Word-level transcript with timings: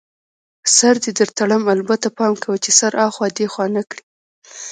سر 0.77 0.95
دې 1.03 1.11
در 1.19 1.29
تړم، 1.37 1.63
البته 1.75 2.07
پام 2.17 2.33
کوه 2.43 2.57
چي 2.63 2.71
سر 2.79 2.91
اخوا 3.07 3.27
دیخوا 3.37 3.65
نه 3.75 3.83
کړې. 3.89 4.03